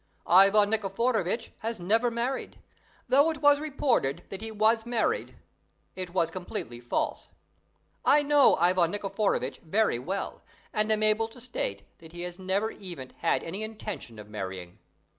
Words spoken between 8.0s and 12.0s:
I know Ivan Nikiforovitch very well, and am able to state